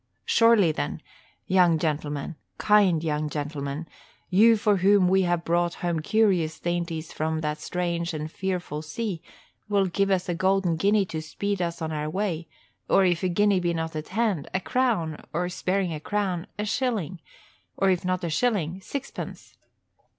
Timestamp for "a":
10.27-10.33, 13.21-13.29, 14.55-14.59, 15.93-15.99, 16.57-16.65, 18.23-18.29